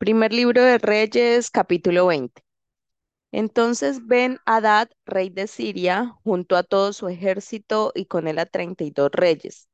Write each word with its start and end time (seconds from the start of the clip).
Primer 0.00 0.32
libro 0.32 0.64
de 0.64 0.78
Reyes, 0.78 1.50
capítulo 1.50 2.06
20. 2.06 2.42
Entonces 3.32 4.06
Ben 4.06 4.38
Hadad, 4.46 4.88
rey 5.04 5.28
de 5.30 5.46
Siria, 5.46 6.16
junto 6.24 6.56
a 6.56 6.62
todo 6.62 6.94
su 6.94 7.08
ejército 7.08 7.92
y 7.94 8.06
con 8.06 8.26
él 8.26 8.38
a 8.38 8.46
treinta 8.46 8.84
y 8.84 8.92
dos 8.92 9.10
reyes, 9.12 9.68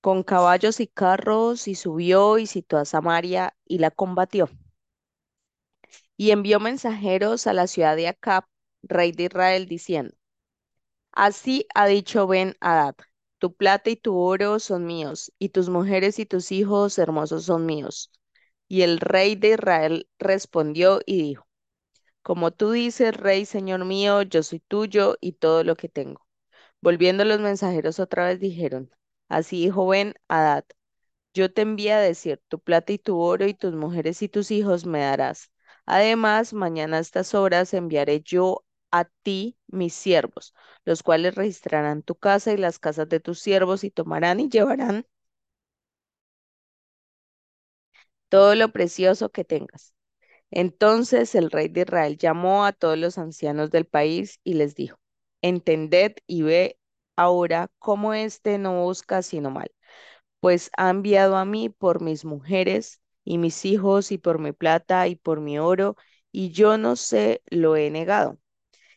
con 0.00 0.22
caballos 0.22 0.80
y 0.80 0.86
carros, 0.86 1.68
y 1.68 1.74
subió 1.74 2.38
y 2.38 2.46
citó 2.46 2.78
a 2.78 2.84
Samaria 2.84 3.56
y 3.66 3.78
la 3.78 3.90
combatió. 3.90 4.48
Y 6.16 6.30
envió 6.30 6.60
mensajeros 6.60 7.46
a 7.46 7.52
la 7.52 7.66
ciudad 7.66 7.96
de 7.96 8.08
Acab, 8.08 8.44
rey 8.82 9.12
de 9.12 9.24
Israel, 9.24 9.66
diciendo, 9.66 10.14
Así 11.12 11.66
ha 11.74 11.86
dicho 11.86 12.26
Ben 12.26 12.56
Hadad, 12.60 12.94
tu 13.38 13.54
plata 13.54 13.90
y 13.90 13.96
tu 13.96 14.18
oro 14.18 14.60
son 14.60 14.86
míos, 14.86 15.32
y 15.38 15.48
tus 15.48 15.68
mujeres 15.68 16.18
y 16.18 16.26
tus 16.26 16.52
hijos 16.52 16.98
hermosos 16.98 17.46
son 17.46 17.66
míos. 17.66 18.12
Y 18.68 18.82
el 18.82 19.00
rey 19.00 19.36
de 19.36 19.50
Israel 19.50 20.08
respondió 20.18 21.00
y 21.06 21.22
dijo, 21.22 21.46
Como 22.22 22.52
tú 22.52 22.72
dices, 22.72 23.16
rey, 23.16 23.46
señor 23.46 23.84
mío, 23.84 24.22
yo 24.22 24.42
soy 24.42 24.60
tuyo 24.60 25.16
y 25.20 25.32
todo 25.34 25.64
lo 25.64 25.76
que 25.76 25.88
tengo. 25.88 26.26
Volviendo 26.82 27.24
los 27.24 27.40
mensajeros 27.40 28.00
otra 28.00 28.26
vez 28.26 28.40
dijeron, 28.40 28.90
Así 29.28 29.64
dijo 29.64 29.86
Ben 29.88 30.14
yo 31.34 31.52
te 31.52 31.62
envié 31.62 31.92
a 31.92 32.00
decir, 32.00 32.40
tu 32.48 32.60
plata 32.60 32.92
y 32.92 32.98
tu 32.98 33.18
oro 33.20 33.46
y 33.46 33.54
tus 33.54 33.74
mujeres 33.74 34.22
y 34.22 34.28
tus 34.28 34.50
hijos 34.50 34.86
me 34.86 35.00
darás. 35.00 35.50
Además, 35.86 36.52
mañana 36.52 36.98
a 36.98 37.00
estas 37.00 37.34
horas 37.34 37.74
enviaré 37.74 38.20
yo 38.22 38.64
a 38.90 39.04
ti 39.22 39.58
mis 39.66 39.94
siervos, 39.94 40.54
los 40.84 41.02
cuales 41.02 41.34
registrarán 41.34 42.02
tu 42.02 42.14
casa 42.14 42.52
y 42.52 42.56
las 42.56 42.78
casas 42.78 43.08
de 43.08 43.20
tus 43.20 43.40
siervos 43.40 43.84
y 43.84 43.90
tomarán 43.90 44.40
y 44.40 44.48
llevarán 44.48 45.06
todo 48.34 48.54
lo 48.56 48.70
precioso 48.72 49.30
que 49.30 49.44
tengas. 49.44 49.94
Entonces 50.50 51.34
el 51.36 51.50
rey 51.52 51.68
de 51.68 51.82
Israel 51.82 52.18
llamó 52.18 52.64
a 52.66 52.72
todos 52.72 52.98
los 52.98 53.18
ancianos 53.18 53.70
del 53.70 53.86
país 53.86 54.40
y 54.44 54.54
les 54.54 54.74
dijo, 54.74 54.98
entended 55.42 56.14
y 56.26 56.42
ve 56.42 56.78
ahora 57.16 57.70
cómo 57.78 58.14
éste 58.14 58.58
no 58.58 58.82
busca 58.84 59.22
sino 59.22 59.50
mal, 59.52 59.70
pues 60.40 60.70
ha 60.76 60.90
enviado 60.90 61.36
a 61.36 61.44
mí 61.44 61.68
por 61.70 62.02
mis 62.02 62.24
mujeres 62.24 63.00
y 63.24 63.38
mis 63.38 63.64
hijos 63.64 64.12
y 64.12 64.18
por 64.18 64.38
mi 64.38 64.52
plata 64.52 65.08
y 65.08 65.16
por 65.16 65.40
mi 65.40 65.58
oro, 65.58 65.96
y 66.32 66.50
yo 66.52 66.78
no 66.78 66.96
sé, 66.96 67.42
lo 67.50 67.76
he 67.76 67.90
negado. 67.90 68.38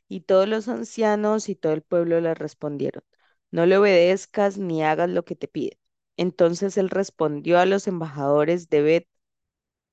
Y 0.10 0.22
todos 0.22 0.48
los 0.48 0.68
ancianos 0.68 1.50
y 1.50 1.56
todo 1.56 1.74
el 1.74 1.82
pueblo 1.84 2.20
le 2.22 2.34
respondieron, 2.34 3.04
no 3.52 3.66
le 3.66 3.78
obedezcas 3.78 4.58
ni 4.58 4.84
hagas 4.84 5.10
lo 5.10 5.26
que 5.26 5.36
te 5.36 5.48
pide. 5.48 5.80
Entonces 6.18 6.78
él 6.78 6.90
respondió 6.90 7.60
a 7.60 7.66
los 7.66 7.88
embajadores 7.88 8.70
de 8.70 8.82
Bet 8.82 9.08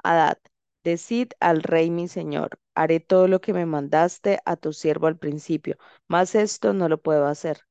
Hadad, 0.04 0.38
decid 0.84 1.30
al 1.40 1.62
rey 1.64 1.90
mi 1.90 2.08
señor, 2.08 2.60
haré 2.74 3.00
todo 3.00 3.28
lo 3.28 3.40
que 3.40 3.52
me 3.54 3.66
mandaste 3.66 4.40
a 4.44 4.56
tu 4.56 4.72
siervo 4.72 5.08
al 5.08 5.18
principio, 5.18 5.76
mas 6.08 6.34
esto 6.36 6.72
no 6.74 6.88
lo 6.88 7.02
puedo 7.02 7.26
hacer. 7.26 7.62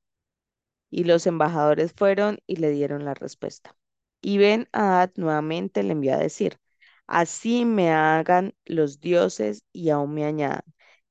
Y 0.90 1.04
los 1.06 1.28
embajadores 1.28 1.94
fueron 1.94 2.40
y 2.48 2.56
le 2.58 2.72
dieron 2.72 3.04
la 3.06 3.14
respuesta. 3.14 3.76
Y 4.22 4.38
Ben 4.38 4.70
Hadad 4.72 5.12
nuevamente 5.18 5.84
le 5.84 5.92
envió 5.94 6.14
a 6.14 6.18
decir, 6.18 6.58
así 7.08 7.66
me 7.66 7.92
hagan 7.92 8.56
los 8.66 9.02
dioses 9.02 9.64
y 9.74 9.90
aún 9.90 10.14
me 10.14 10.26
añadan, 10.26 10.64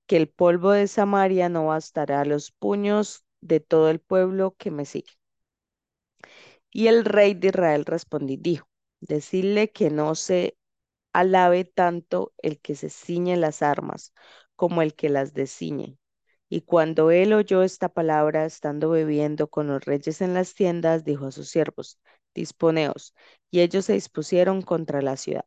que 0.06 0.16
el 0.16 0.28
polvo 0.28 0.72
de 0.72 0.88
Samaria 0.88 1.48
no 1.50 1.66
bastará 1.66 2.22
a 2.22 2.24
los 2.24 2.52
puños 2.52 3.24
de 3.42 3.60
todo 3.60 3.90
el 3.90 4.00
pueblo 4.00 4.54
que 4.58 4.70
me 4.70 4.84
sigue. 4.86 5.12
Y 6.72 6.88
el 6.88 7.04
rey 7.04 7.34
de 7.34 7.48
Israel 7.48 7.84
respondió 7.84 8.34
y 8.34 8.38
dijo, 8.38 8.68
decirle 9.00 9.70
que 9.72 9.90
no 9.90 10.14
se 10.14 10.56
alabe 11.12 11.64
tanto 11.64 12.32
el 12.38 12.60
que 12.60 12.74
se 12.74 12.90
ciñe 12.90 13.36
las 13.36 13.62
armas 13.62 14.12
como 14.56 14.82
el 14.82 14.94
que 14.94 15.08
las 15.08 15.34
desciñe. 15.34 15.98
Y 16.48 16.62
cuando 16.62 17.10
él 17.10 17.32
oyó 17.32 17.62
esta 17.62 17.88
palabra, 17.88 18.44
estando 18.44 18.90
bebiendo 18.90 19.48
con 19.48 19.68
los 19.68 19.84
reyes 19.84 20.20
en 20.20 20.34
las 20.34 20.54
tiendas, 20.54 21.04
dijo 21.04 21.26
a 21.26 21.32
sus 21.32 21.48
siervos, 21.48 21.98
disponeos. 22.34 23.14
Y 23.50 23.60
ellos 23.60 23.86
se 23.86 23.94
dispusieron 23.94 24.62
contra 24.62 25.02
la 25.02 25.16
ciudad. 25.16 25.46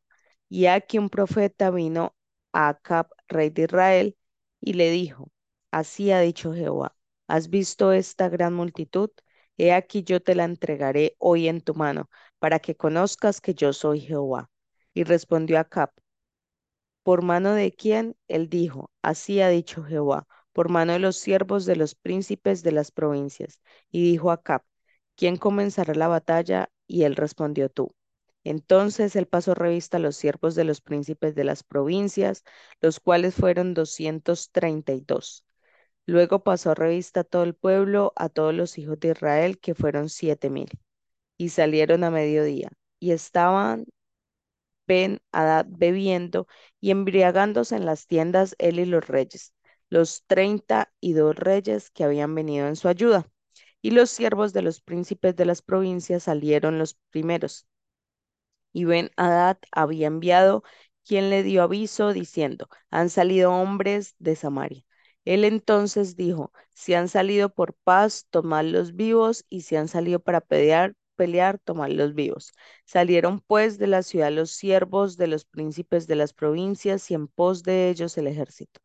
Y 0.50 0.66
aquí 0.68 0.98
un 0.98 1.09
profeta 1.09 1.70
vino 1.72 2.16
a 2.53 2.70
Acab, 2.70 3.08
rey 3.28 3.50
de 3.50 3.64
Israel, 3.64 4.18
y 4.59 4.74
le 4.74 4.90
dijo, 4.92 5.32
así 5.72 6.12
ha 6.12 6.20
dicho 6.22 6.53
Jehová, 6.53 6.96
¿has 7.28 7.50
visto 7.50 7.92
esta 7.94 8.30
gran 8.30 8.53
multitud? 8.53 9.09
He 9.58 9.74
aquí 9.74 10.03
yo 10.03 10.22
te 10.22 10.36
la 10.36 10.44
entregaré 10.46 11.16
hoy 11.20 11.47
en 11.47 11.62
tu 11.62 11.76
mano, 11.76 12.09
para 12.40 12.59
que 12.59 12.76
conozcas 12.76 13.42
que 13.42 13.53
yo 13.53 13.74
soy 13.74 14.02
Jehová. 14.02 14.50
Y 14.96 15.04
respondió 15.04 15.60
Acab, 15.60 15.92
¿por 17.04 17.22
mano 17.22 17.54
de 17.54 17.72
quién? 17.74 18.16
Él 18.28 18.50
dijo, 18.50 18.92
así 19.02 19.42
ha 19.42 19.50
dicho 19.50 19.84
Jehová, 19.84 20.28
por 20.54 20.70
mano 20.70 20.94
de 20.94 21.00
los 21.00 21.18
siervos 21.18 21.66
de 21.66 21.76
los 21.76 21.96
príncipes 21.96 22.64
de 22.64 22.72
las 22.72 22.92
provincias. 22.92 23.60
Y 23.92 24.04
dijo 24.04 24.32
Acab, 24.32 24.64
¿quién 25.16 25.38
comenzará 25.38 25.94
la 25.96 26.08
batalla? 26.08 26.70
Y 26.88 27.04
él 27.04 27.16
respondió 27.16 27.70
tú. 27.70 27.96
Entonces 28.44 29.16
él 29.16 29.28
pasó 29.28 29.54
revista 29.56 29.98
a 29.98 30.00
los 30.00 30.16
siervos 30.18 30.56
de 30.56 30.64
los 30.66 30.82
príncipes 30.82 31.36
de 31.36 31.44
las 31.44 31.64
provincias, 31.64 32.44
los 32.82 33.00
cuales 33.00 33.36
fueron 33.36 33.74
doscientos 33.74 34.52
treinta 34.52 34.94
y 34.94 35.02
dos. 35.02 35.46
Luego 36.06 36.44
pasó 36.44 36.76
revista 36.76 37.22
a 37.22 37.24
todo 37.24 37.44
el 37.44 37.56
pueblo, 37.56 38.14
a 38.16 38.30
todos 38.30 38.54
los 38.54 38.78
hijos 38.78 39.00
de 39.00 39.10
Israel, 39.10 39.60
que 39.60 39.76
fueron 39.76 40.10
siete 40.10 40.50
mil. 40.50 40.70
Y 41.38 41.50
salieron 41.50 42.04
a 42.04 42.12
mediodía, 42.12 42.70
y 43.00 43.12
estaban 43.12 43.86
Ben 44.88 45.22
Hadad 45.31 45.66
bebiendo 45.69 46.47
y 46.81 46.91
embriagándose 46.91 47.75
en 47.75 47.85
las 47.85 48.07
tiendas 48.07 48.56
él 48.59 48.79
y 48.79 48.85
los 48.85 49.07
reyes, 49.07 49.53
los 49.90 50.23
treinta 50.28 50.91
y 51.00 51.13
dos 51.13 51.35
reyes 51.35 51.90
que 51.91 52.03
habían 52.03 52.35
venido 52.35 52.68
en 52.68 52.75
su 52.75 52.88
ayuda. 52.88 53.29
Y 53.81 53.91
los 53.91 54.09
siervos 54.09 54.53
de 54.53 54.62
los 54.63 54.81
príncipes 54.81 55.35
de 55.35 55.46
las 55.46 55.62
provincias 55.62 56.23
salieron 56.23 56.79
los 56.79 56.96
primeros. 57.12 57.68
Y 58.73 58.85
Ben 58.85 59.09
Hadad 59.18 59.57
había 59.72 60.07
enviado 60.07 60.63
quien 61.06 61.29
le 61.29 61.44
dio 61.44 61.63
aviso 61.63 62.13
diciendo, 62.13 62.69
han 62.91 63.09
salido 63.09 63.52
hombres 63.53 64.16
de 64.19 64.35
Samaria. 64.35 64.84
Él 65.25 65.44
entonces 65.46 66.16
dijo, 66.16 66.52
si 66.73 66.94
han 66.94 67.07
salido 67.09 67.50
por 67.53 67.73
paz, 67.84 68.28
tomadlos 68.29 68.96
vivos, 68.96 69.46
y 69.50 69.62
si 69.62 69.75
han 69.75 69.88
salido 69.88 70.19
para 70.19 70.41
pelear, 70.41 70.94
pelear, 71.16 71.59
tomadlos 71.59 72.14
vivos. 72.16 72.53
Salieron 72.86 73.40
pues 73.42 73.78
de 73.78 73.88
la 73.88 74.03
ciudad 74.03 74.31
los 74.31 74.52
siervos 74.52 75.18
de 75.18 75.28
los 75.28 75.46
príncipes 75.46 76.08
de 76.08 76.16
las 76.16 76.34
provincias 76.34 77.09
y 77.12 77.16
en 77.16 77.28
pos 77.28 77.64
de 77.64 77.90
ellos 77.90 78.18
el 78.18 78.28
ejército. 78.28 78.81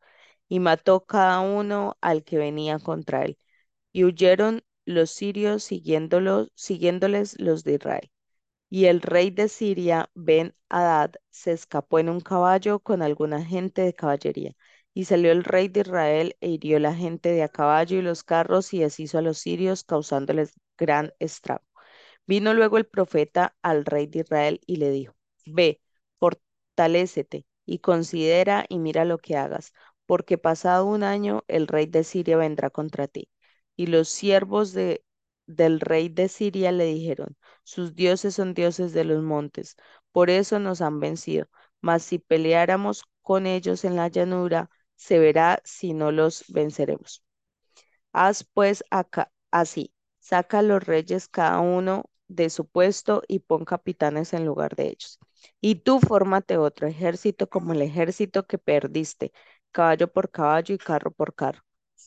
Y 0.49 0.59
mató 0.59 1.05
cada 1.05 1.39
uno 1.41 1.97
al 2.01 2.23
que 2.23 2.37
venía 2.37 2.79
contra 2.79 3.23
él. 3.25 3.37
Y 3.93 4.05
huyeron 4.05 4.63
los 4.85 5.11
sirios 5.11 5.63
siguiéndoles 5.63 7.39
los 7.39 7.63
de 7.63 7.73
Israel. 7.75 8.11
Y 8.71 8.85
el 8.85 9.01
rey 9.01 9.29
de 9.29 9.47
Siria, 9.49 10.09
Ben 10.15 10.55
Hadad, 10.69 11.11
se 11.29 11.51
escapó 11.51 11.99
en 11.99 12.09
un 12.09 12.21
caballo 12.21 12.79
con 12.79 13.01
alguna 13.03 13.43
gente 13.45 13.83
de 13.83 13.93
caballería. 13.93 14.53
Y 14.95 15.05
salió 15.05 15.31
el 15.31 15.43
rey 15.43 15.67
de 15.67 15.81
Israel 15.81 16.35
e 16.41 16.49
hirió 16.49 16.79
la 16.79 16.95
gente 16.95 17.29
de 17.31 17.43
a 17.43 17.49
caballo 17.49 17.97
y 17.97 18.01
los 18.01 18.23
carros 18.23 18.73
y 18.73 18.79
deshizo 18.79 19.17
a 19.19 19.21
los 19.21 19.37
sirios, 19.37 19.83
causándoles 19.83 20.53
gran 20.77 21.13
estrago. 21.19 21.63
Vino 22.27 22.53
luego 22.53 22.77
el 22.77 22.85
profeta 22.85 23.55
al 23.61 23.85
rey 23.85 24.07
de 24.07 24.19
Israel 24.19 24.61
y 24.65 24.77
le 24.77 24.89
dijo, 24.91 25.13
Ve, 25.45 25.81
fortalécete 26.19 27.45
y 27.65 27.79
considera 27.79 28.65
y 28.69 28.79
mira 28.79 29.05
lo 29.05 29.17
que 29.19 29.37
hagas, 29.37 29.73
porque 30.05 30.37
pasado 30.37 30.85
un 30.85 31.03
año 31.03 31.43
el 31.47 31.67
rey 31.67 31.85
de 31.87 32.03
Siria 32.03 32.37
vendrá 32.37 32.69
contra 32.69 33.07
ti. 33.07 33.29
Y 33.75 33.87
los 33.87 34.09
siervos 34.09 34.73
de, 34.73 35.03
del 35.47 35.79
rey 35.79 36.09
de 36.09 36.27
Siria 36.29 36.71
le 36.71 36.85
dijeron, 36.85 37.37
sus 37.63 37.95
dioses 37.95 38.35
son 38.35 38.53
dioses 38.53 38.93
de 38.93 39.03
los 39.03 39.21
montes, 39.23 39.75
por 40.11 40.29
eso 40.29 40.59
nos 40.59 40.81
han 40.81 40.99
vencido. 40.99 41.47
Mas 41.81 42.03
si 42.03 42.19
peleáramos 42.19 43.03
con 43.21 43.45
ellos 43.47 43.83
en 43.85 43.95
la 43.95 44.07
llanura, 44.07 44.69
se 44.95 45.19
verá 45.19 45.61
si 45.63 45.93
no 45.93 46.11
los 46.11 46.43
venceremos. 46.47 47.23
Haz 48.13 48.43
pues 48.53 48.83
acá 48.89 49.31
así, 49.51 49.93
saca 50.19 50.59
a 50.59 50.61
los 50.61 50.83
reyes 50.83 51.27
cada 51.27 51.59
uno 51.59 52.05
de 52.35 52.49
su 52.49 52.67
puesto 52.67 53.23
y 53.27 53.39
pon 53.39 53.65
capitanes 53.65 54.33
en 54.33 54.45
lugar 54.45 54.75
de 54.75 54.87
ellos. 54.89 55.19
Y 55.59 55.75
tú 55.75 55.99
fórmate 55.99 56.57
otro 56.57 56.87
ejército 56.87 57.49
como 57.49 57.73
el 57.73 57.81
ejército 57.81 58.45
que 58.47 58.57
perdiste, 58.57 59.33
caballo 59.71 60.11
por 60.11 60.31
caballo 60.31 60.75
y 60.75 60.77
carro 60.77 61.11
por 61.11 61.35
carro. 61.35 61.61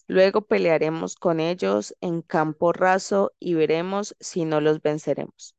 Luego 0.06 0.43
pelearemos 0.43 1.17
con 1.17 1.41
ellos 1.41 1.94
en 2.00 2.23
campo 2.23 2.73
raso 2.73 3.32
y 3.38 3.55
veremos 3.55 4.17
si 4.21 4.44
no 4.44 4.61
los 4.61 4.82
venceremos. 4.82 5.55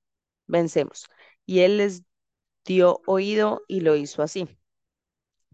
Vencemos. 0.48 1.06
Y 1.46 1.62
él 1.62 1.78
les 1.78 2.04
dio 2.66 3.02
oído 3.08 3.64
y 3.68 3.82
lo 3.82 3.96
hizo 3.96 4.24
así. 4.24 4.48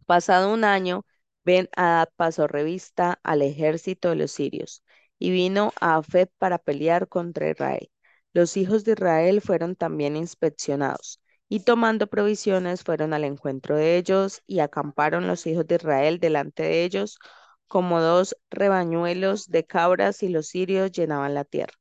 Pasado 0.06 0.54
un 0.54 0.63
año, 0.63 1.06
Ben 1.44 1.69
Hadad 1.75 2.10
pasó 2.16 2.48
revista 2.48 3.19
al 3.24 3.42
ejército 3.42 4.10
de 4.10 4.16
los 4.16 4.31
sirios 4.31 4.84
y 5.19 5.31
vino 5.31 5.74
a 5.80 5.98
Afet 5.98 6.31
para 6.38 6.58
pelear 6.60 7.08
contra 7.08 7.50
Israel. 7.50 7.90
Los 8.33 8.57
hijos 8.57 8.83
de 8.83 8.94
Israel 8.94 9.42
fueron 9.42 9.75
también 9.75 10.16
inspeccionados, 10.18 11.22
Y 11.50 11.62
tomando 11.62 12.07
provisiones 12.07 12.83
fueron 12.83 13.13
al 13.13 13.24
encuentro 13.25 13.75
de 13.78 13.98
ellos 13.98 14.42
y 14.48 14.60
acamparon 14.60 15.28
los 15.28 15.45
hijos 15.48 15.68
de 15.68 15.75
Israel 15.75 16.19
delante 16.19 16.63
de 16.63 16.83
ellos 16.86 17.19
como 17.68 18.01
dos 18.01 18.36
rebañuelos 18.50 19.50
de 19.50 19.66
cabras 19.66 20.24
y 20.24 20.30
los 20.30 20.48
sirios 20.48 20.92
llenaban 20.92 21.33
la 21.33 21.45
tierra. 21.45 21.74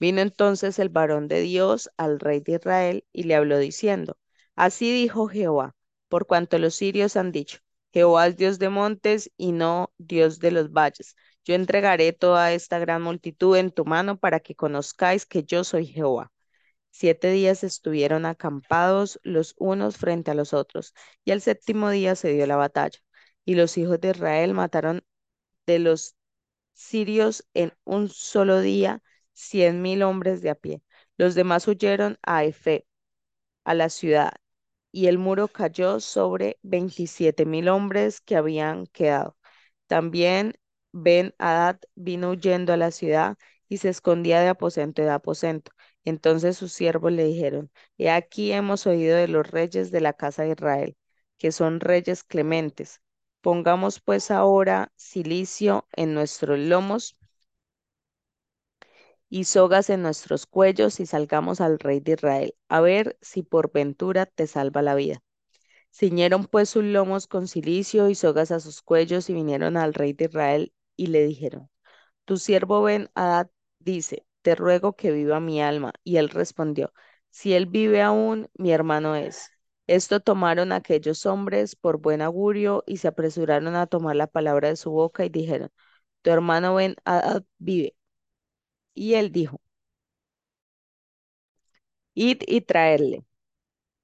Vino 0.00 0.20
entonces 0.20 0.78
el 0.78 0.88
varón 0.90 1.28
de 1.28 1.40
Dios 1.40 1.90
al 1.96 2.20
rey 2.20 2.40
de 2.40 2.52
Israel 2.54 3.04
y 3.12 3.24
le 3.24 3.34
habló 3.36 3.58
diciendo, 3.58 4.16
Así 4.56 4.92
dijo 4.92 5.28
Jehová, 5.28 5.74
por 6.08 6.26
cuanto 6.26 6.58
los 6.58 6.74
sirios 6.76 7.16
han 7.16 7.32
dicho, 7.32 7.58
Jehová 7.92 8.26
es 8.28 8.36
Dios 8.36 8.58
de 8.60 8.68
montes 8.68 9.30
y 9.36 9.52
no 9.52 9.92
Dios 9.98 10.38
de 10.40 10.50
los 10.52 10.72
valles. 10.72 11.16
Yo 11.44 11.54
entregaré 11.54 12.12
toda 12.12 12.52
esta 12.52 12.78
gran 12.78 13.02
multitud 13.02 13.56
en 13.56 13.70
tu 13.70 13.84
mano 13.84 14.18
para 14.18 14.40
que 14.40 14.54
conozcáis 14.54 15.26
que 15.26 15.44
yo 15.44 15.64
soy 15.64 15.86
Jehová. 15.86 16.32
Siete 16.90 17.30
días 17.32 17.64
estuvieron 17.64 18.26
acampados 18.26 19.20
los 19.24 19.54
unos 19.58 19.96
frente 19.98 20.30
a 20.30 20.34
los 20.34 20.54
otros, 20.54 20.94
y 21.24 21.32
al 21.32 21.40
séptimo 21.42 21.90
día 21.90 22.16
se 22.16 22.32
dio 22.32 22.46
la 22.46 22.56
batalla. 22.56 22.98
Y 23.44 23.54
los 23.56 23.76
hijos 23.78 24.00
de 24.00 24.10
Israel 24.10 24.54
mataron 24.54 25.04
de 25.66 25.78
los 25.80 26.16
sirios 26.74 27.46
en 27.54 27.72
un 27.84 28.08
solo 28.08 28.60
día 28.60 29.02
cien 29.34 29.82
mil 29.82 30.02
hombres 30.02 30.42
de 30.42 30.50
a 30.50 30.54
pie. 30.56 30.82
Los 31.18 31.34
demás 31.34 31.68
huyeron 31.68 32.18
a 32.22 32.44
Efe, 32.44 32.86
a 33.64 33.74
la 33.74 33.88
ciudad, 33.90 34.32
y 34.92 35.06
el 35.08 35.18
muro 35.18 35.48
cayó 35.48 36.00
sobre 36.00 36.58
veintisiete 36.62 37.46
mil 37.46 37.68
hombres 37.68 38.20
que 38.20 38.36
habían 38.36 38.86
quedado. 38.88 39.36
También 39.86 40.54
Ben 40.96 41.34
Hadad 41.38 41.80
vino 41.96 42.30
huyendo 42.30 42.72
a 42.72 42.76
la 42.76 42.90
ciudad 42.92 43.36
y 43.68 43.78
se 43.78 43.88
escondía 43.88 44.40
de 44.40 44.48
aposento 44.48 45.02
en 45.02 45.08
aposento. 45.08 45.72
Entonces 46.04 46.56
sus 46.56 46.72
siervos 46.72 47.10
le 47.12 47.24
dijeron, 47.24 47.70
He 47.98 48.10
aquí 48.10 48.52
hemos 48.52 48.86
oído 48.86 49.16
de 49.16 49.26
los 49.28 49.50
reyes 49.50 49.90
de 49.90 50.00
la 50.00 50.12
casa 50.12 50.44
de 50.44 50.50
Israel, 50.50 50.96
que 51.38 51.50
son 51.52 51.80
reyes 51.80 52.22
clementes. 52.22 53.00
Pongamos 53.40 54.00
pues 54.00 54.30
ahora 54.30 54.92
cilicio 54.96 55.88
en 55.92 56.14
nuestros 56.14 56.58
lomos 56.60 57.16
y 59.28 59.44
sogas 59.44 59.90
en 59.90 60.02
nuestros 60.02 60.46
cuellos 60.46 61.00
y 61.00 61.06
salgamos 61.06 61.60
al 61.60 61.78
rey 61.78 62.00
de 62.00 62.12
Israel, 62.12 62.54
a 62.68 62.80
ver 62.80 63.18
si 63.20 63.42
por 63.42 63.72
ventura 63.72 64.26
te 64.26 64.46
salva 64.46 64.80
la 64.82 64.94
vida. 64.94 65.22
Ciñeron 65.92 66.46
pues 66.46 66.70
sus 66.70 66.84
lomos 66.84 67.26
con 67.26 67.48
cilicio 67.48 68.10
y 68.10 68.14
sogas 68.14 68.50
a 68.50 68.60
sus 68.60 68.82
cuellos 68.82 69.30
y 69.30 69.34
vinieron 69.34 69.76
al 69.76 69.94
rey 69.94 70.12
de 70.12 70.26
Israel 70.26 70.72
y 70.96 71.08
le 71.08 71.24
dijeron, 71.24 71.70
Tu 72.24 72.38
siervo 72.38 72.82
Ben 72.82 73.10
Hadad 73.14 73.50
dice, 73.80 74.26
te 74.42 74.54
ruego 74.54 74.96
que 74.96 75.12
viva 75.12 75.40
mi 75.40 75.62
alma. 75.62 75.92
Y 76.04 76.16
él 76.18 76.30
respondió, 76.30 76.92
si 77.30 77.54
él 77.54 77.66
vive 77.66 78.02
aún, 78.02 78.48
mi 78.54 78.72
hermano 78.72 79.16
es. 79.16 79.50
Esto 79.86 80.20
tomaron 80.20 80.72
aquellos 80.72 81.26
hombres 81.26 81.76
por 81.76 81.98
buen 82.00 82.22
augurio 82.22 82.84
y 82.86 82.98
se 82.98 83.08
apresuraron 83.08 83.76
a 83.76 83.86
tomar 83.86 84.16
la 84.16 84.26
palabra 84.28 84.68
de 84.68 84.76
su 84.76 84.90
boca 84.92 85.24
y 85.24 85.28
dijeron, 85.30 85.70
tu 86.22 86.30
hermano 86.30 86.74
Ben 86.76 86.96
Hadad 87.04 87.44
vive. 87.58 87.96
Y 88.94 89.14
él 89.14 89.30
dijo, 89.32 89.60
id 92.16 92.42
y 92.48 92.60
traerle. 92.62 93.24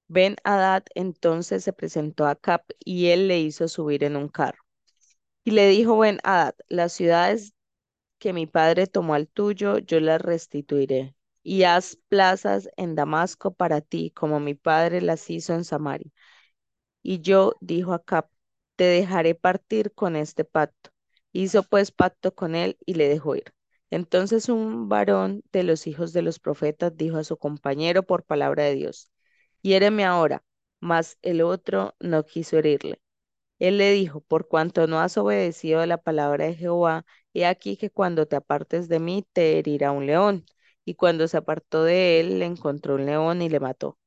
Ben 0.09 0.37
Hadad 0.45 0.83
entonces 0.95 1.63
se 1.65 1.73
presentó 1.73 2.27
a 2.27 2.35
Cap 2.37 2.63
y 2.79 3.07
él 3.09 3.27
le 3.29 3.39
hizo 3.41 3.67
subir 3.69 4.03
en 4.05 4.15
un 4.17 4.29
carro. 4.29 4.60
Y 5.43 5.51
le 5.51 5.67
dijo 5.67 5.97
Ben 5.99 6.19
Hadad, 6.23 6.55
las 6.67 6.93
ciudades 6.93 7.53
que 8.19 8.33
mi 8.33 8.47
padre 8.47 8.87
tomó 8.87 9.15
al 9.15 9.27
tuyo, 9.27 9.79
yo 9.79 9.99
las 9.99 10.21
restituiré. 10.21 11.15
Y 11.43 11.63
haz 11.63 11.97
plazas 12.09 12.69
en 12.77 12.95
Damasco 12.95 13.53
para 13.53 13.81
ti, 13.81 14.11
como 14.11 14.39
mi 14.39 14.55
padre 14.55 15.01
las 15.01 15.29
hizo 15.29 15.53
en 15.53 15.65
Samaria. 15.65 16.11
Y 17.03 17.21
yo, 17.21 17.55
dijo 17.61 17.93
Acab, 17.93 18.29
te 18.75 18.85
dejaré 18.85 19.35
partir 19.35 19.93
con 19.93 20.15
este 20.15 20.45
pacto. 20.45 20.91
Hizo 21.33 21.63
pues 21.63 21.91
pacto 21.91 22.33
con 22.35 22.55
él 22.55 22.77
y 22.85 22.95
le 22.95 23.07
dejó 23.09 23.35
ir. 23.35 23.53
Entonces 23.91 24.49
un 24.49 24.89
varón 24.89 25.43
de 25.51 25.63
los 25.63 25.87
hijos 25.87 26.13
de 26.13 26.21
los 26.23 26.39
profetas 26.39 26.95
dijo 26.97 27.17
a 27.17 27.23
su 27.23 27.37
compañero 27.37 28.03
por 28.03 28.23
palabra 28.23 28.63
de 28.65 28.75
Dios, 28.75 29.09
hiéreme 29.61 30.05
ahora, 30.05 30.43
mas 30.79 31.17
el 31.21 31.41
otro 31.41 31.95
no 31.99 32.25
quiso 32.25 32.57
herirle. 32.57 33.01
Él 33.61 33.77
le 33.77 33.91
dijo, 33.93 34.21
por 34.21 34.47
cuanto 34.47 34.87
no 34.87 34.99
has 34.99 35.17
obedecido 35.17 35.79
a 35.81 35.85
la 35.87 35.97
palabra 35.99 36.45
de 36.47 36.55
Jehová, 36.55 37.05
he 37.33 37.45
aquí 37.45 37.77
que 37.77 37.89
cuando 37.91 38.25
te 38.27 38.35
apartes 38.35 38.89
de 38.89 38.99
mí 38.99 39.25
te 39.33 39.59
herirá 39.59 39.91
un 39.91 40.05
león. 40.07 40.45
Y 40.85 40.95
cuando 40.95 41.27
se 41.27 41.37
apartó 41.37 41.83
de 41.83 42.19
él, 42.19 42.39
le 42.39 42.45
encontró 42.45 42.95
un 42.95 43.05
león 43.05 43.41
y 43.41 43.49
le 43.49 43.59
mató. 43.59 43.99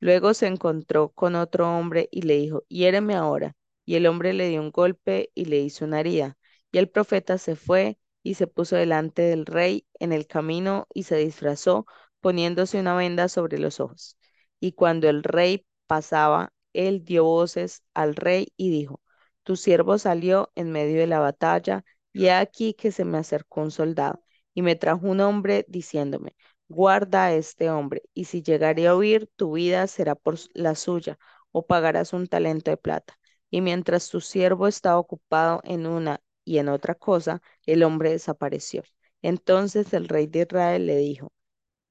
Luego 0.00 0.34
se 0.34 0.46
encontró 0.46 1.10
con 1.10 1.34
otro 1.36 1.68
hombre 1.76 2.08
y 2.12 2.22
le 2.22 2.36
dijo, 2.36 2.64
hiéreme 2.68 3.14
ahora. 3.14 3.56
Y 3.84 3.96
el 3.96 4.06
hombre 4.06 4.32
le 4.34 4.48
dio 4.48 4.60
un 4.60 4.70
golpe 4.70 5.30
y 5.34 5.46
le 5.46 5.58
hizo 5.60 5.84
una 5.84 6.00
herida. 6.00 6.36
Y 6.72 6.78
el 6.78 6.88
profeta 6.88 7.38
se 7.38 7.56
fue 7.56 7.98
y 8.22 8.34
se 8.34 8.46
puso 8.46 8.76
delante 8.76 9.22
del 9.22 9.46
rey 9.46 9.86
en 9.98 10.12
el 10.12 10.26
camino 10.26 10.86
y 10.94 11.04
se 11.04 11.16
disfrazó, 11.16 11.86
poniéndose 12.20 12.78
una 12.80 12.94
venda 12.96 13.28
sobre 13.28 13.58
los 13.58 13.80
ojos. 13.80 14.16
Y 14.60 14.72
cuando 14.72 15.08
el 15.08 15.22
rey 15.24 15.66
pasaba, 15.86 16.52
él 16.72 17.04
dio 17.04 17.24
voces 17.24 17.82
al 17.94 18.14
rey 18.16 18.52
y 18.56 18.70
dijo, 18.70 19.00
Tu 19.42 19.56
siervo 19.56 19.98
salió 19.98 20.50
en 20.54 20.70
medio 20.72 21.00
de 21.00 21.06
la 21.06 21.18
batalla, 21.20 21.84
y 22.12 22.26
he 22.26 22.32
aquí 22.32 22.74
que 22.74 22.92
se 22.92 23.04
me 23.04 23.18
acercó 23.18 23.62
un 23.62 23.70
soldado, 23.70 24.22
y 24.54 24.62
me 24.62 24.76
trajo 24.76 25.06
un 25.06 25.20
hombre 25.20 25.64
diciéndome, 25.68 26.34
Guarda 26.68 27.26
a 27.26 27.34
este 27.34 27.70
hombre, 27.70 28.02
y 28.14 28.24
si 28.26 28.42
llegaré 28.42 28.88
a 28.88 28.96
huir, 28.96 29.28
tu 29.36 29.52
vida 29.52 29.86
será 29.86 30.14
por 30.14 30.36
la 30.54 30.74
suya, 30.74 31.18
o 31.50 31.66
pagarás 31.66 32.12
un 32.12 32.26
talento 32.26 32.70
de 32.70 32.76
plata. 32.76 33.18
Y 33.50 33.60
mientras 33.60 34.08
tu 34.08 34.20
siervo 34.20 34.66
estaba 34.66 34.98
ocupado 34.98 35.60
en 35.64 35.86
una 35.86 36.20
y 36.44 36.58
en 36.58 36.68
otra 36.68 36.94
cosa, 36.94 37.42
el 37.66 37.82
hombre 37.82 38.10
desapareció. 38.10 38.82
Entonces 39.22 39.92
el 39.92 40.08
rey 40.08 40.26
de 40.26 40.40
Israel 40.40 40.86
le 40.86 40.96
dijo, 40.96 41.32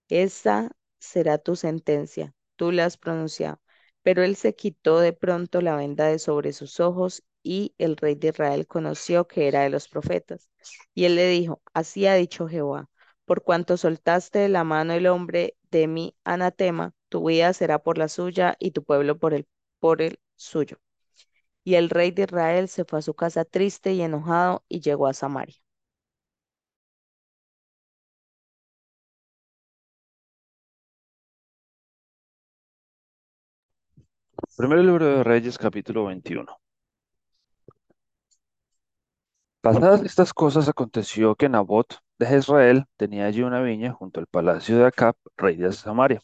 Esa 0.10 0.72
será 1.00 1.38
tu 1.40 1.56
sentencia, 1.56 2.34
tú 2.58 2.72
la 2.72 2.86
has 2.86 2.98
pronunciado. 2.98 3.61
Pero 4.04 4.24
él 4.24 4.36
se 4.36 4.56
quitó 4.56 5.00
de 5.00 5.14
pronto 5.14 5.62
la 5.62 5.76
venda 5.76 6.06
de 6.08 6.20
sobre 6.20 6.54
sus 6.54 6.80
ojos 6.80 7.24
y 7.44 7.74
el 7.78 7.98
rey 7.98 8.16
de 8.16 8.30
Israel 8.30 8.68
conoció 8.68 9.28
que 9.28 9.48
era 9.48 9.62
de 9.64 9.70
los 9.70 9.88
profetas. 9.88 10.50
Y 10.94 11.06
él 11.06 11.16
le 11.16 11.28
dijo, 11.28 11.62
así 11.74 12.08
ha 12.08 12.16
dicho 12.16 12.48
Jehová, 12.48 12.90
por 13.26 13.44
cuanto 13.44 13.78
soltaste 13.78 14.40
de 14.40 14.50
la 14.50 14.64
mano 14.64 14.94
el 14.94 15.08
hombre 15.08 15.58
de 15.72 15.88
mi 15.88 16.16
anatema, 16.24 16.94
tu 17.10 17.28
vida 17.28 17.54
será 17.54 17.80
por 17.80 17.98
la 17.98 18.08
suya 18.08 18.56
y 18.60 18.72
tu 18.72 18.84
pueblo 18.84 19.18
por 19.18 19.34
el, 19.34 19.48
por 19.80 20.02
el 20.02 20.20
suyo. 20.36 20.78
Y 21.64 21.76
el 21.76 21.90
rey 21.90 22.12
de 22.12 22.24
Israel 22.24 22.70
se 22.70 22.86
fue 22.86 23.00
a 23.00 23.02
su 23.02 23.14
casa 23.16 23.46
triste 23.46 23.94
y 23.94 24.02
enojado 24.02 24.64
y 24.70 24.82
llegó 24.82 25.08
a 25.08 25.14
Samaria. 25.14 25.56
Primero 34.62 34.84
libro 34.84 35.08
de 35.08 35.24
Reyes, 35.24 35.58
capítulo 35.58 36.06
21. 36.06 36.46
Pasadas 39.62 40.04
estas 40.04 40.36
cosas, 40.36 40.70
aconteció 40.70 41.34
que 41.34 41.50
Nabot 41.50 41.98
de 42.20 42.28
Jezreel 42.28 42.86
tenía 42.96 43.26
allí 43.26 43.42
una 43.42 43.64
viña 43.64 43.92
junto 43.92 44.20
al 44.20 44.28
palacio 44.28 44.78
de 44.78 44.86
Acab, 44.86 45.16
rey 45.36 45.56
de 45.56 45.74
Samaria. 45.74 46.22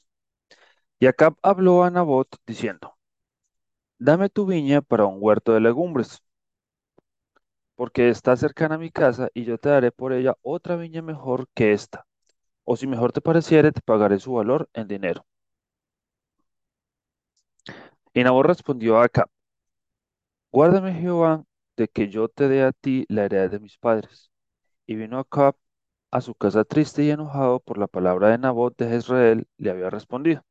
Y 1.00 1.08
Acab 1.08 1.34
habló 1.42 1.84
a 1.84 1.90
Nabot 1.90 2.28
diciendo, 2.46 2.96
Dame 3.98 4.30
tu 4.30 4.46
viña 4.46 4.84
para 4.84 5.08
un 5.08 5.18
huerto 5.20 5.54
de 5.54 5.62
legumbres, 5.62 6.22
porque 7.74 8.10
está 8.10 8.36
cercana 8.36 8.76
a 8.76 8.78
mi 8.78 8.92
casa 8.92 9.30
y 9.34 9.46
yo 9.46 9.58
te 9.58 9.70
daré 9.70 9.92
por 9.92 10.14
ella 10.14 10.36
otra 10.44 10.76
viña 10.76 11.02
mejor 11.02 11.48
que 11.56 11.74
esta. 11.74 12.06
O 12.66 12.78
si 12.78 12.86
mejor 12.86 13.14
te 13.14 13.22
pareciere, 13.22 13.72
te 13.72 13.82
pagaré 13.82 14.20
su 14.20 14.34
valor 14.34 14.70
en 14.74 14.88
dinero. 14.88 15.26
Y 18.14 18.24
Nabot 18.24 18.46
respondió 18.46 18.98
a 18.98 19.06
Acab, 19.06 19.30
Guárdame 20.52 20.94
Jehová 20.94 21.44
de 21.78 21.88
que 21.88 22.10
yo 22.10 22.28
te 22.30 22.48
dé 22.48 22.64
a 22.64 22.72
ti 22.72 23.06
la 23.10 23.26
heredad 23.26 23.52
de 23.52 23.60
mis 23.60 23.78
padres. 23.78 24.32
Y 24.88 24.96
vino 24.96 25.20
Acab 25.20 25.56
a 26.12 26.22
su 26.22 26.36
casa 26.36 26.64
triste 26.64 27.04
y 27.04 27.12
enojado 27.12 27.60
por 27.60 27.78
la 27.78 27.88
palabra 27.88 28.30
de 28.30 28.38
Nabot 28.40 28.76
de 28.78 28.90
Jezreel, 28.90 29.48
le 29.58 29.70
había 29.72 29.90
respondido, 29.90 30.44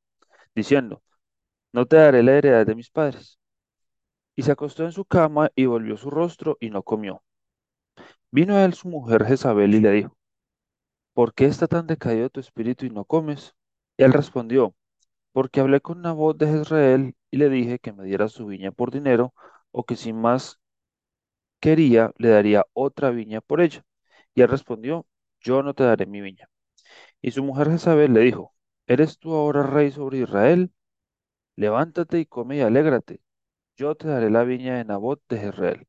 diciendo, 0.55 1.03
No 1.73 1.87
te 1.87 1.97
daré 1.97 2.23
la 2.23 2.33
heredad 2.35 2.67
de 2.67 2.75
mis 2.75 2.91
padres. 2.91 3.39
Y 4.37 4.43
se 4.43 4.53
acostó 4.53 4.85
en 4.85 4.93
su 4.93 5.05
cama 5.05 5.51
y 5.57 5.67
volvió 5.67 5.97
su 5.97 6.11
rostro 6.11 6.59
y 6.61 6.71
no 6.71 6.83
comió. 6.83 7.23
Vino 8.31 8.55
a 8.55 8.65
él 8.65 8.75
su 8.75 8.89
mujer 8.89 9.25
Jezabel 9.25 9.75
y 9.75 9.81
le 9.81 9.91
dijo, 9.91 10.17
¿Por 11.15 11.35
qué 11.35 11.47
está 11.47 11.67
tan 11.67 11.87
decaído 11.87 12.31
tu 12.31 12.41
espíritu 12.41 12.87
y 12.87 12.91
no 12.91 13.05
comes? 13.05 13.55
Y 13.97 14.05
él 14.05 14.13
respondió, 14.13 14.75
Porque 15.37 15.61
hablé 15.61 15.81
con 15.81 16.03
Nabot 16.03 16.37
de 16.39 16.47
Jezreel 16.49 17.15
y 17.31 17.37
le 17.37 17.49
dije 17.51 17.79
que 17.79 17.93
me 17.93 18.05
diera 18.05 18.29
su 18.29 18.47
viña 18.47 18.73
por 18.73 18.91
dinero, 18.91 19.35
o 19.71 19.85
que 19.85 19.95
si 19.97 20.13
más 20.13 20.59
quería, 21.61 22.13
le 22.19 22.29
daría 22.31 22.65
otra 22.73 23.11
viña 23.11 23.41
por 23.41 23.61
ella. 23.61 23.85
Y 24.35 24.43
él 24.43 24.49
respondió, 24.49 25.07
Yo 25.41 25.63
no 25.63 25.75
te 25.75 25.85
daré 25.85 26.07
mi 26.07 26.21
viña. 26.21 26.49
Y 27.23 27.33
su 27.33 27.45
mujer 27.45 27.71
Jezabel 27.71 28.15
le 28.15 28.21
dijo, 28.21 28.55
¿Eres 28.87 29.19
tú 29.19 29.35
ahora 29.35 29.63
rey 29.65 29.91
sobre 29.93 30.19
Israel? 30.21 30.73
levántate 31.57 32.21
y 32.21 32.27
come 32.27 32.59
y 32.59 32.61
alégrate, 32.63 33.21
yo 33.77 33.95
te 33.97 34.09
daré 34.09 34.31
la 34.31 34.45
viña 34.45 34.77
de 34.79 34.85
Nabot 34.85 35.23
de 35.29 35.39
Jezreel. 35.39 35.89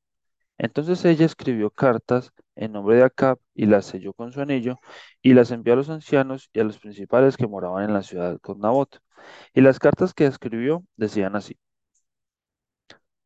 Entonces 0.58 1.06
ella 1.06 1.25
escribió 1.25 1.72
cartas 1.72 2.32
en 2.58 2.74
nombre 2.74 2.98
de 2.98 3.04
Acab 3.04 3.40
y 3.56 3.66
las 3.68 3.86
selló 3.86 4.14
con 4.14 4.32
su 4.32 4.42
anillo 4.42 4.78
y 5.22 5.34
las 5.34 5.52
envió 5.52 5.74
a 5.74 5.76
los 5.78 5.90
ancianos 5.90 6.50
y 6.54 6.60
a 6.60 6.64
los 6.64 6.80
principales 6.80 7.38
que 7.38 7.48
moraban 7.48 7.86
en 7.86 7.94
la 7.94 8.04
ciudad 8.04 8.40
con 8.42 8.60
Nabot. 8.60 9.00
Y 9.54 9.62
las 9.62 9.80
cartas 9.80 10.14
que 10.14 10.26
escribió 10.26 10.84
decían 10.98 11.36
así. 11.36 11.58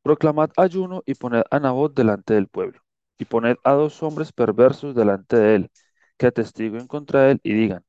Proclamad 0.03 0.51
ayuno 0.57 1.01
y 1.05 1.15
poned 1.15 1.43
a 1.49 1.59
Nabot 1.59 1.93
delante 1.95 2.33
del 2.35 2.47
pueblo, 2.47 2.81
y 3.17 3.25
poned 3.25 3.57
a 3.63 3.73
dos 3.73 4.01
hombres 4.03 4.31
perversos 4.33 4.95
delante 4.95 5.37
de 5.37 5.55
él, 5.55 5.71
que 6.17 6.27
atestiguen 6.27 6.87
contra 6.87 7.31
él 7.31 7.39
y 7.43 7.53
digan, 7.53 7.83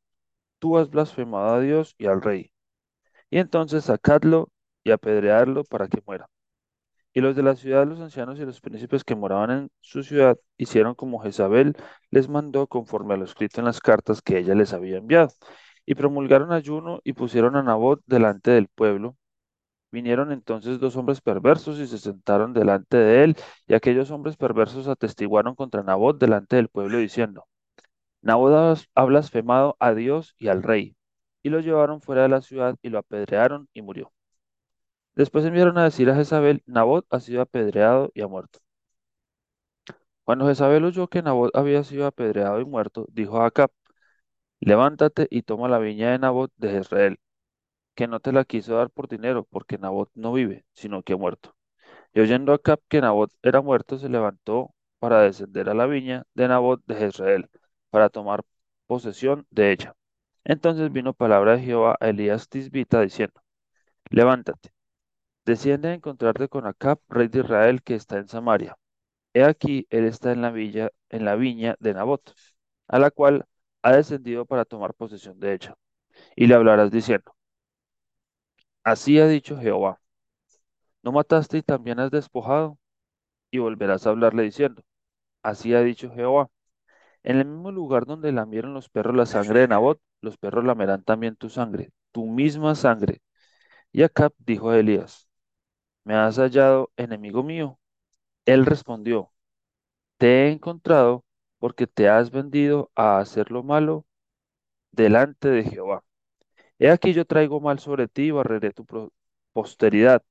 tú 0.58 0.78
has 0.78 0.90
blasfemado 0.90 1.54
a 1.54 1.60
Dios 1.60 1.94
y 1.98 2.06
al 2.06 2.22
rey. 2.22 2.52
Y 3.30 3.38
entonces 3.38 3.84
sacadlo 3.86 4.50
y 4.84 4.92
apedreadlo 4.92 5.64
para 5.64 5.88
que 5.88 6.02
muera. 6.06 6.28
Y 7.14 7.20
los 7.20 7.36
de 7.36 7.42
la 7.42 7.56
ciudad, 7.56 7.86
los 7.86 8.00
ancianos 8.00 8.38
y 8.38 8.44
los 8.44 8.60
príncipes 8.60 9.04
que 9.04 9.14
moraban 9.14 9.50
en 9.50 9.70
su 9.80 10.02
ciudad, 10.02 10.38
hicieron 10.56 10.94
como 10.94 11.20
Jezabel 11.20 11.76
les 12.10 12.28
mandó 12.28 12.66
conforme 12.66 13.14
a 13.14 13.16
lo 13.18 13.24
escrito 13.24 13.60
en 13.60 13.66
las 13.66 13.80
cartas 13.80 14.22
que 14.22 14.38
ella 14.38 14.54
les 14.54 14.72
había 14.72 14.98
enviado. 14.98 15.30
Y 15.86 15.94
promulgaron 15.94 16.52
ayuno 16.52 17.00
y 17.04 17.12
pusieron 17.14 17.56
a 17.56 17.62
Nabot 17.62 18.02
delante 18.06 18.50
del 18.52 18.68
pueblo 18.68 19.16
Vinieron 19.92 20.32
entonces 20.32 20.80
dos 20.80 20.96
hombres 20.96 21.20
perversos 21.20 21.78
y 21.78 21.86
se 21.86 21.98
sentaron 21.98 22.54
delante 22.54 22.96
de 22.96 23.24
él, 23.24 23.36
y 23.66 23.74
aquellos 23.74 24.10
hombres 24.10 24.36
perversos 24.36 24.88
atestiguaron 24.88 25.54
contra 25.54 25.82
Nabot 25.82 26.18
delante 26.18 26.56
del 26.56 26.68
pueblo, 26.68 26.98
diciendo, 26.98 27.46
Nabot 28.22 28.78
ha 28.94 29.04
blasfemado 29.04 29.76
a 29.80 29.94
Dios 29.94 30.34
y 30.38 30.48
al 30.48 30.62
rey. 30.62 30.96
Y 31.42 31.50
lo 31.50 31.60
llevaron 31.60 32.00
fuera 32.00 32.22
de 32.22 32.28
la 32.30 32.42
ciudad 32.42 32.76
y 32.82 32.88
lo 32.90 32.98
apedrearon 33.00 33.68
y 33.74 33.82
murió. 33.82 34.12
Después 35.14 35.44
enviaron 35.46 35.78
a 35.78 35.84
decir 35.84 36.10
a 36.10 36.14
Jezabel, 36.14 36.62
Nabot 36.66 37.06
ha 37.10 37.20
sido 37.20 37.40
apedreado 37.40 38.10
y 38.14 38.20
ha 38.22 38.28
muerto. 38.28 38.58
Cuando 40.24 40.46
Jezabel 40.48 40.84
oyó 40.84 41.08
que 41.08 41.22
Nabot 41.22 41.54
había 41.56 41.84
sido 41.84 42.06
apedreado 42.06 42.60
y 42.60 42.64
muerto, 42.64 43.06
dijo 43.10 43.40
a 43.40 43.46
Acab, 43.46 43.70
levántate 44.60 45.28
y 45.30 45.42
toma 45.42 45.68
la 45.68 45.78
viña 45.78 46.12
de 46.12 46.18
Nabot 46.18 46.52
de 46.56 46.70
Jezreel, 46.70 47.20
que 47.94 48.08
no 48.08 48.20
te 48.20 48.32
la 48.32 48.44
quiso 48.44 48.76
dar 48.76 48.90
por 48.90 49.08
dinero, 49.08 49.44
porque 49.50 49.78
Nabot 49.78 50.10
no 50.14 50.32
vive, 50.32 50.64
sino 50.74 51.02
que 51.02 51.14
ha 51.14 51.16
muerto. 51.16 51.56
Y 52.14 52.20
oyendo 52.20 52.52
Acab 52.54 52.80
que 52.88 53.00
Nabot 53.00 53.32
era 53.42 53.62
muerto, 53.62 53.98
se 53.98 54.08
levantó 54.08 54.74
para 54.98 55.22
descender 55.22 55.68
a 55.70 55.74
la 55.74 55.86
viña 55.86 56.24
de 56.34 56.48
Nabot 56.48 56.82
de 56.86 56.96
Jezreel, 56.96 57.50
para 57.90 58.10
tomar 58.10 58.44
posesión 58.86 59.46
de 59.50 59.72
ella. 59.72 59.94
Entonces 60.44 60.92
vino 60.92 61.14
palabra 61.14 61.56
de 61.56 61.62
Jehová 61.62 61.96
a 62.00 62.08
Elías 62.10 62.48
Tisbita, 62.48 63.00
diciendo, 63.02 63.40
Levántate, 64.10 64.72
desciende 65.44 65.88
a 65.88 65.94
encontrarte 65.94 66.48
con 66.48 66.66
Acab, 66.66 67.00
rey 67.08 67.28
de 67.28 67.40
Israel, 67.40 67.82
que 67.82 67.94
está 67.94 68.18
en 68.18 68.28
Samaria. 68.28 68.76
He 69.34 69.44
aquí, 69.44 69.86
él 69.90 70.04
está 70.06 70.32
en 70.32 70.42
la 70.42 70.50
villa, 70.50 70.90
en 71.10 71.24
la 71.24 71.36
viña 71.36 71.76
de 71.80 71.94
Nabot, 71.94 72.34
a 72.88 72.98
la 72.98 73.10
cual 73.10 73.46
ha 73.82 73.96
descendido 73.96 74.46
para 74.46 74.64
tomar 74.64 74.94
posesión 74.94 75.38
de 75.40 75.54
ella. 75.54 75.76
Y 76.36 76.46
le 76.48 76.54
hablarás 76.54 76.90
diciendo, 76.90 77.34
Así 78.84 79.18
ha 79.18 79.26
dicho 79.28 79.56
Jehová, 79.58 80.00
no 81.02 81.12
mataste 81.12 81.58
y 81.58 81.62
también 81.62 82.00
has 82.00 82.10
despojado, 82.10 82.78
y 83.50 83.58
volverás 83.58 84.06
a 84.06 84.10
hablarle 84.10 84.44
diciendo, 84.44 84.82
Así 85.42 85.74
ha 85.74 85.82
dicho 85.82 86.10
Jehová, 86.12 86.50
en 87.24 87.38
el 87.38 87.46
mismo 87.46 87.72
lugar 87.72 88.06
donde 88.06 88.32
lamieron 88.32 88.74
los 88.74 88.88
perros 88.88 89.16
la 89.16 89.26
sangre 89.26 89.60
de 89.60 89.68
Nabot, 89.68 90.00
los 90.22 90.38
perros 90.38 90.64
lamerán 90.64 91.04
también 91.04 91.36
tu 91.36 91.48
sangre, 91.50 91.92
tu 92.12 92.26
misma 92.26 92.74
sangre. 92.74 93.22
Y 93.92 94.02
Acab 94.04 94.32
dijo 94.38 94.70
a 94.70 94.78
Elías, 94.78 95.28
¿me 96.04 96.14
has 96.14 96.36
hallado 96.38 96.90
enemigo 96.96 97.42
mío? 97.42 97.78
Él 98.46 98.66
respondió, 98.66 99.32
te 100.18 100.46
he 100.48 100.52
encontrado 100.52 101.24
porque 101.58 101.86
te 101.86 102.08
has 102.08 102.30
vendido 102.30 102.90
a 102.96 103.18
hacer 103.18 103.50
lo 103.52 103.62
malo 103.62 104.06
delante 104.92 105.48
de 105.48 105.64
Jehová. 105.64 106.04
He 106.78 106.90
aquí 106.90 107.12
yo 107.14 107.24
traigo 107.26 107.60
mal 107.60 107.78
sobre 107.78 108.08
ti 108.08 108.24
y 108.24 108.30
barreré 108.32 108.72
tu 108.72 108.84
posteridad, 109.52 110.22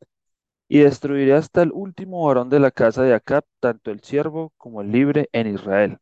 y 0.68 0.80
destruiré 0.80 1.34
hasta 1.34 1.62
el 1.64 1.72
último 1.74 2.26
varón 2.26 2.50
de 2.50 2.60
la 2.60 2.72
casa 2.72 3.04
de 3.04 3.14
Acab, 3.14 3.46
tanto 3.60 3.92
el 3.92 4.02
siervo 4.02 4.54
como 4.58 4.82
el 4.82 4.92
libre 4.92 5.30
en 5.34 5.48
Israel. 5.48 5.98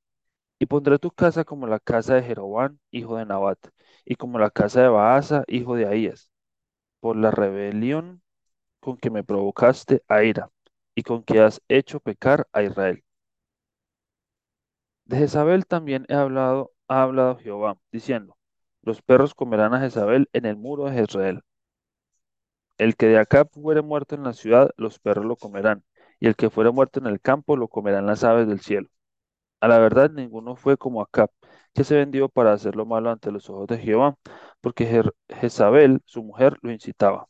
Y 0.60 0.68
pondré 0.68 1.00
tu 1.00 1.12
casa 1.12 1.46
como 1.46 1.68
la 1.68 1.80
casa 1.80 2.16
de 2.16 2.24
Jeroboam, 2.24 2.80
hijo 2.92 3.18
de 3.18 3.26
Nabat, 3.26 3.60
y 4.06 4.16
como 4.16 4.40
la 4.40 4.52
casa 4.52 4.82
de 4.84 4.90
Baasa, 4.90 5.44
hijo 5.48 5.76
de 5.76 5.88
Ahías, 5.88 6.32
por 7.00 7.16
la 7.18 7.32
rebelión 7.32 8.22
con 8.80 8.98
que 8.98 9.10
me 9.12 9.24
provocaste 9.24 10.04
a 10.08 10.24
ira, 10.24 10.50
y 10.96 11.04
con 11.04 11.24
que 11.24 11.40
has 11.42 11.62
hecho 11.70 12.00
pecar 12.00 12.48
a 12.54 12.64
Israel. 12.64 13.04
De 15.04 15.18
Jezabel 15.18 15.66
también 15.66 16.06
he 16.08 16.14
hablado, 16.14 16.72
ha 16.88 17.04
hablado 17.04 17.36
Jehová, 17.36 17.78
diciendo, 17.92 18.38
los 18.82 19.02
perros 19.02 19.36
comerán 19.36 19.74
a 19.74 19.82
Jezabel 19.82 20.30
en 20.32 20.46
el 20.46 20.56
muro 20.56 20.86
de 20.86 20.94
Jezreel. 20.94 21.42
El 22.78 22.96
que 22.96 23.08
de 23.08 23.20
acá 23.20 23.46
fuere 23.46 23.82
muerto 23.82 24.16
en 24.16 24.24
la 24.24 24.34
ciudad, 24.34 24.72
los 24.78 25.00
perros 25.00 25.26
lo 25.26 25.36
comerán, 25.36 25.84
y 26.20 26.28
el 26.28 26.36
que 26.36 26.50
fuere 26.50 26.72
muerto 26.72 27.00
en 27.00 27.08
el 27.08 27.22
campo, 27.22 27.56
lo 27.58 27.68
comerán 27.68 28.06
las 28.08 28.24
aves 28.24 28.48
del 28.48 28.62
cielo. 28.62 28.90
A 29.62 29.68
la 29.70 29.80
verdad, 29.80 30.12
ninguno 30.12 30.56
fue 30.58 30.78
como 30.78 31.02
Acab, 31.02 31.32
que 31.74 31.84
se 31.86 31.96
vendió 31.98 32.30
para 32.30 32.54
hacer 32.54 32.76
lo 32.76 32.86
malo 32.86 33.12
ante 33.12 33.32
los 33.32 33.50
ojos 33.50 33.68
de 33.68 33.80
Jehová, 33.80 34.18
porque 34.62 35.04
Jezabel, 35.30 36.02
su 36.06 36.24
mujer, 36.24 36.58
lo 36.62 36.72
incitaba. 36.72 37.28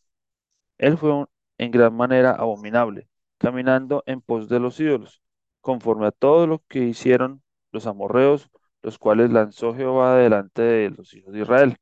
Él 0.80 0.98
fue 0.98 1.14
un- 1.14 1.28
en 1.60 1.72
gran 1.72 1.96
manera 1.96 2.32
abominable, 2.32 3.08
caminando 3.38 4.04
en 4.08 4.22
pos 4.22 4.50
de 4.50 4.60
los 4.60 4.80
ídolos, 4.80 5.22
conforme 5.62 6.08
a 6.08 6.12
todo 6.12 6.48
lo 6.48 6.64
que 6.68 6.80
hicieron 6.80 7.44
los 7.72 7.86
amorreos, 7.86 8.50
los 8.82 8.98
cuales 8.98 9.32
lanzó 9.32 9.76
Jehová 9.76 10.16
delante 10.16 10.62
de 10.64 10.90
los 10.92 11.14
hijos 11.14 11.34
de 11.34 11.42
Israel. 11.42 11.78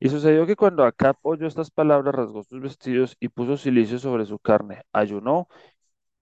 Y 0.00 0.08
sucedió 0.08 0.46
que 0.46 0.56
cuando 0.56 0.84
Acab 0.84 1.16
oyó 1.22 1.46
estas 1.46 1.70
palabras, 1.70 2.14
rasgó 2.14 2.42
sus 2.42 2.60
vestidos 2.60 3.16
y 3.20 3.28
puso 3.28 3.56
cilicio 3.56 3.98
sobre 3.98 4.26
su 4.26 4.38
carne, 4.38 4.82
ayunó 4.92 5.48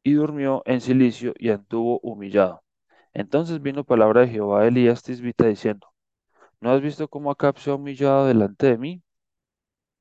y 0.03 0.15
durmió 0.15 0.63
en 0.67 0.81
cilicio 0.81 1.33
y 1.39 1.51
anduvo 1.51 2.01
humillado. 2.03 2.63
Entonces 3.15 3.63
vino 3.63 3.85
palabra 3.85 4.23
de 4.23 4.29
Jehová 4.29 4.63
a 4.63 4.67
Elías 4.69 5.03
Tisbita 5.03 5.47
diciendo, 5.47 5.89
¿no 6.61 6.73
has 6.73 6.83
visto 6.83 7.09
cómo 7.09 7.31
Acab 7.31 7.59
se 7.59 7.71
ha 7.71 7.75
humillado 7.75 8.27
delante 8.27 8.67
de 8.69 8.79
mí? 8.79 9.03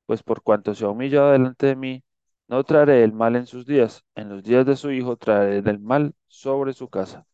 Pues 0.06 0.24
por 0.24 0.42
cuanto 0.44 0.74
se 0.76 0.86
ha 0.86 0.90
humillado 0.90 1.32
delante 1.32 1.68
de 1.68 1.76
mí, 1.76 2.04
no 2.50 2.64
traeré 2.66 3.04
el 3.04 3.14
mal 3.14 3.36
en 3.38 3.48
sus 3.48 3.66
días, 3.66 4.04
en 4.16 4.30
los 4.30 4.44
días 4.44 4.66
de 4.66 4.76
su 4.76 4.92
hijo 4.92 5.18
traeré 5.18 5.60
el 5.70 5.80
mal 5.80 6.14
sobre 6.28 6.74
su 6.74 6.90
casa. 6.90 7.26